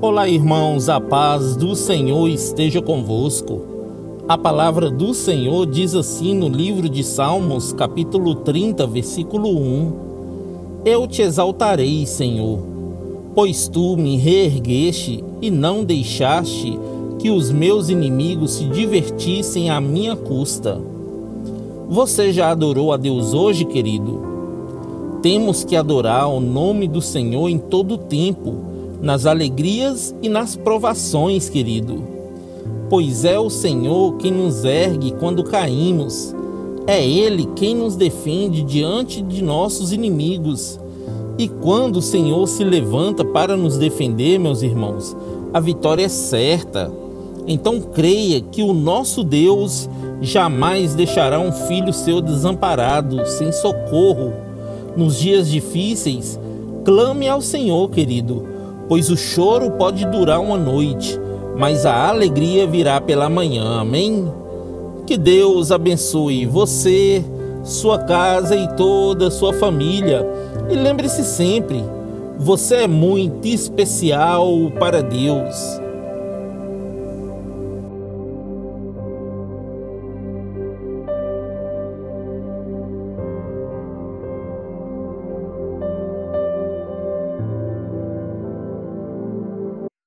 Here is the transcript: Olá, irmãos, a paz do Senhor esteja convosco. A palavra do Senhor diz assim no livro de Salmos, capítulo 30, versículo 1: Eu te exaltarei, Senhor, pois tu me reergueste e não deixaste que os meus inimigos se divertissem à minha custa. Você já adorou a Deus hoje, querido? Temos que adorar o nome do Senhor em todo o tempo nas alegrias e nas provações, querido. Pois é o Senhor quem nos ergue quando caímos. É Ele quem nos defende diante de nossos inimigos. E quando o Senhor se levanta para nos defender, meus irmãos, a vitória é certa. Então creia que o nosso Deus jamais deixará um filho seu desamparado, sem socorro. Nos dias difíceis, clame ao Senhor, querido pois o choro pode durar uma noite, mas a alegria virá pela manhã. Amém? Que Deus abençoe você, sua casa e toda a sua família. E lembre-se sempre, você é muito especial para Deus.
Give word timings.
Olá, 0.00 0.28
irmãos, 0.28 0.88
a 0.88 1.00
paz 1.00 1.56
do 1.56 1.74
Senhor 1.74 2.28
esteja 2.28 2.80
convosco. 2.80 3.62
A 4.28 4.38
palavra 4.38 4.88
do 4.88 5.12
Senhor 5.12 5.66
diz 5.66 5.92
assim 5.92 6.36
no 6.36 6.46
livro 6.46 6.88
de 6.88 7.02
Salmos, 7.02 7.72
capítulo 7.72 8.36
30, 8.36 8.86
versículo 8.86 9.48
1: 9.48 9.92
Eu 10.84 11.04
te 11.08 11.22
exaltarei, 11.22 12.06
Senhor, 12.06 12.60
pois 13.34 13.66
tu 13.66 13.96
me 13.96 14.16
reergueste 14.16 15.24
e 15.42 15.50
não 15.50 15.82
deixaste 15.82 16.78
que 17.18 17.28
os 17.28 17.50
meus 17.50 17.88
inimigos 17.88 18.52
se 18.52 18.66
divertissem 18.66 19.68
à 19.68 19.80
minha 19.80 20.14
custa. 20.14 20.80
Você 21.88 22.32
já 22.32 22.52
adorou 22.52 22.92
a 22.92 22.96
Deus 22.96 23.34
hoje, 23.34 23.64
querido? 23.64 24.22
Temos 25.22 25.64
que 25.64 25.74
adorar 25.74 26.28
o 26.28 26.38
nome 26.38 26.86
do 26.86 27.02
Senhor 27.02 27.48
em 27.48 27.58
todo 27.58 27.94
o 27.94 27.98
tempo 27.98 28.77
nas 29.00 29.26
alegrias 29.26 30.14
e 30.22 30.28
nas 30.28 30.56
provações, 30.56 31.48
querido. 31.48 32.02
Pois 32.90 33.24
é 33.24 33.38
o 33.38 33.50
Senhor 33.50 34.16
quem 34.16 34.32
nos 34.32 34.64
ergue 34.64 35.12
quando 35.12 35.44
caímos. 35.44 36.34
É 36.86 37.06
Ele 37.06 37.46
quem 37.54 37.74
nos 37.74 37.96
defende 37.96 38.62
diante 38.62 39.22
de 39.22 39.42
nossos 39.42 39.92
inimigos. 39.92 40.80
E 41.36 41.48
quando 41.48 41.96
o 41.96 42.02
Senhor 42.02 42.46
se 42.48 42.64
levanta 42.64 43.24
para 43.24 43.56
nos 43.56 43.76
defender, 43.76 44.38
meus 44.38 44.62
irmãos, 44.62 45.16
a 45.52 45.60
vitória 45.60 46.06
é 46.06 46.08
certa. 46.08 46.90
Então 47.46 47.80
creia 47.80 48.40
que 48.40 48.62
o 48.62 48.72
nosso 48.72 49.22
Deus 49.22 49.88
jamais 50.20 50.94
deixará 50.94 51.38
um 51.38 51.52
filho 51.52 51.92
seu 51.92 52.20
desamparado, 52.20 53.24
sem 53.26 53.52
socorro. 53.52 54.32
Nos 54.96 55.18
dias 55.18 55.48
difíceis, 55.48 56.40
clame 56.84 57.28
ao 57.28 57.40
Senhor, 57.40 57.88
querido 57.90 58.57
pois 58.88 59.10
o 59.10 59.16
choro 59.16 59.72
pode 59.72 60.04
durar 60.06 60.40
uma 60.40 60.56
noite, 60.56 61.20
mas 61.56 61.84
a 61.84 62.08
alegria 62.08 62.66
virá 62.66 63.00
pela 63.00 63.28
manhã. 63.28 63.80
Amém? 63.80 64.32
Que 65.06 65.16
Deus 65.16 65.70
abençoe 65.70 66.46
você, 66.46 67.24
sua 67.62 67.98
casa 67.98 68.56
e 68.56 68.68
toda 68.76 69.28
a 69.28 69.30
sua 69.30 69.52
família. 69.52 70.26
E 70.70 70.74
lembre-se 70.74 71.24
sempre, 71.24 71.82
você 72.38 72.76
é 72.76 72.88
muito 72.88 73.46
especial 73.46 74.46
para 74.78 75.02
Deus. 75.02 75.87